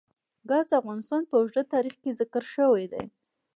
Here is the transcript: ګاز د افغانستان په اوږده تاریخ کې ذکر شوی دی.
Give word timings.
ګاز 0.49 0.65
د 0.69 0.73
افغانستان 0.81 1.21
په 1.29 1.35
اوږده 1.39 1.63
تاریخ 1.73 1.95
کې 2.03 2.17
ذکر 2.19 2.43
شوی 2.53 2.85
دی. 2.93 3.05